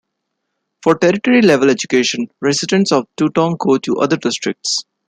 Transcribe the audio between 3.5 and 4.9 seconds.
go to other districts.